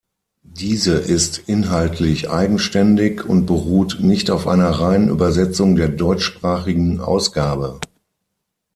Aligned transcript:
Diese 0.55 0.93
ist 0.93 1.43
inhaltlich 1.45 2.27
eigenständig 2.27 3.23
und 3.23 3.45
beruht 3.45 3.99
nicht 4.01 4.31
auf 4.31 4.47
einer 4.47 4.71
reinen 4.71 5.09
Übersetzung 5.09 5.75
der 5.75 5.89
deutschsprachigen 5.89 6.99
Ausgabe. 7.01 7.79